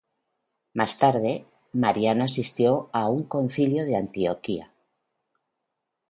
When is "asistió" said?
2.23-2.89